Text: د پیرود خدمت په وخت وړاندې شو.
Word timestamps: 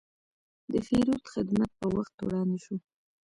د 0.71 0.73
پیرود 0.87 1.23
خدمت 1.33 1.71
په 1.79 1.85
وخت 1.95 2.13
وړاندې 2.25 2.57
شو. 2.65 2.75